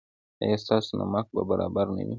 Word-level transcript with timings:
ایا 0.43 0.57
ستاسو 0.63 0.91
نمک 1.01 1.25
به 1.33 1.41
برابر 1.49 1.87
نه 1.95 2.01
وي؟ 2.03 2.09